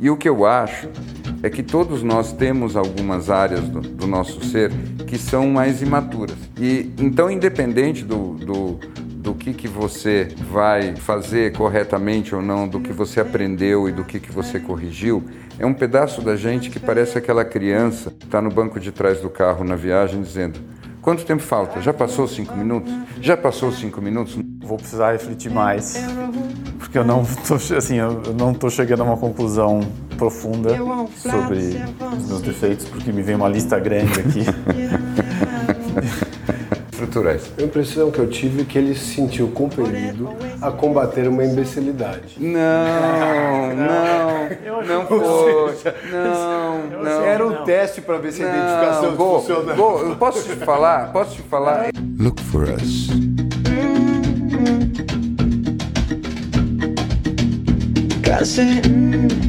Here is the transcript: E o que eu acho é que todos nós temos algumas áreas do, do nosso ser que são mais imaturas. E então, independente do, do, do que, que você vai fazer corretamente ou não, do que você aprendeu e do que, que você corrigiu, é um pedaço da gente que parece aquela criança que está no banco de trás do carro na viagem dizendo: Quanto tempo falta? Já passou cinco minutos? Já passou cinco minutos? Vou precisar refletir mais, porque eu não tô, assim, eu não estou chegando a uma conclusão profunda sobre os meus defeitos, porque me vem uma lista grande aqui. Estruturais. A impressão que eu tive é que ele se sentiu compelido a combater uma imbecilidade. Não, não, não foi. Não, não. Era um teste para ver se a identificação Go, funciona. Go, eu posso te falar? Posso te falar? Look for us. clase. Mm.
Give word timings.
E 0.00 0.10
o 0.10 0.16
que 0.16 0.28
eu 0.28 0.46
acho 0.46 0.88
é 1.42 1.50
que 1.50 1.62
todos 1.62 2.02
nós 2.02 2.32
temos 2.32 2.76
algumas 2.76 3.30
áreas 3.30 3.68
do, 3.68 3.80
do 3.80 4.06
nosso 4.06 4.44
ser 4.44 4.70
que 5.06 5.18
são 5.18 5.48
mais 5.48 5.82
imaturas. 5.82 6.36
E 6.60 6.92
então, 6.98 7.30
independente 7.30 8.04
do, 8.04 8.34
do, 8.34 8.80
do 9.28 9.34
que, 9.34 9.52
que 9.52 9.66
você 9.66 10.28
vai 10.50 10.94
fazer 10.96 11.52
corretamente 11.52 12.34
ou 12.34 12.40
não, 12.40 12.68
do 12.68 12.80
que 12.80 12.92
você 12.92 13.20
aprendeu 13.20 13.88
e 13.88 13.92
do 13.92 14.04
que, 14.04 14.20
que 14.20 14.30
você 14.30 14.60
corrigiu, 14.60 15.24
é 15.58 15.66
um 15.66 15.74
pedaço 15.74 16.22
da 16.22 16.36
gente 16.36 16.70
que 16.70 16.78
parece 16.78 17.18
aquela 17.18 17.44
criança 17.44 18.10
que 18.10 18.24
está 18.24 18.40
no 18.40 18.50
banco 18.50 18.78
de 18.78 18.92
trás 18.92 19.20
do 19.20 19.28
carro 19.28 19.64
na 19.64 19.74
viagem 19.74 20.22
dizendo: 20.22 20.60
Quanto 21.02 21.24
tempo 21.24 21.42
falta? 21.42 21.80
Já 21.80 21.92
passou 21.92 22.28
cinco 22.28 22.56
minutos? 22.56 22.92
Já 23.20 23.36
passou 23.36 23.72
cinco 23.72 24.00
minutos? 24.00 24.38
Vou 24.62 24.76
precisar 24.76 25.12
refletir 25.12 25.50
mais, 25.50 25.94
porque 26.88 26.96
eu 26.96 27.04
não 27.04 27.22
tô, 27.46 27.56
assim, 27.76 27.96
eu 27.96 28.22
não 28.34 28.52
estou 28.52 28.70
chegando 28.70 29.02
a 29.02 29.04
uma 29.04 29.18
conclusão 29.18 29.80
profunda 30.16 30.70
sobre 31.14 31.82
os 32.16 32.28
meus 32.28 32.40
defeitos, 32.40 32.88
porque 32.88 33.12
me 33.12 33.20
vem 33.20 33.36
uma 33.36 33.48
lista 33.48 33.78
grande 33.78 34.20
aqui. 34.20 34.44
Estruturais. 36.90 37.52
A 37.58 37.62
impressão 37.62 38.10
que 38.10 38.18
eu 38.18 38.26
tive 38.26 38.62
é 38.62 38.64
que 38.64 38.78
ele 38.78 38.94
se 38.94 39.14
sentiu 39.14 39.48
compelido 39.48 40.30
a 40.62 40.70
combater 40.70 41.28
uma 41.28 41.44
imbecilidade. 41.44 42.38
Não, 42.38 43.74
não, 43.76 44.48
não 44.84 45.06
foi. 45.06 45.76
Não, 46.10 46.88
não. 47.02 47.22
Era 47.22 47.46
um 47.46 47.64
teste 47.64 48.00
para 48.00 48.16
ver 48.16 48.32
se 48.32 48.42
a 48.42 48.48
identificação 48.48 49.14
Go, 49.14 49.40
funciona. 49.40 49.74
Go, 49.74 49.98
eu 50.00 50.16
posso 50.16 50.42
te 50.42 50.56
falar? 50.56 51.12
Posso 51.12 51.34
te 51.36 51.42
falar? 51.42 51.90
Look 52.18 52.40
for 52.42 52.64
us. 52.64 53.08
clase. 58.28 58.60
Mm. 58.60 59.47